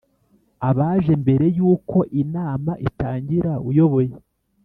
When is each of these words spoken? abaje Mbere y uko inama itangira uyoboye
abaje 0.69 1.11
Mbere 1.23 1.45
y 1.57 1.59
uko 1.73 1.97
inama 2.21 2.71
itangira 2.87 3.53
uyoboye 3.69 4.13